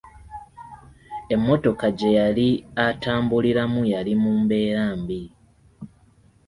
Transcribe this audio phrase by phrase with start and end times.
[1.33, 2.49] Emmotoka gye yali
[2.87, 5.21] atambuliramu yali mu mbeera mbi.